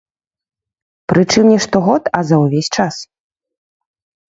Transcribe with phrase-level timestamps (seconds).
[1.13, 2.95] Прычым не штогод, а за ўвесь час.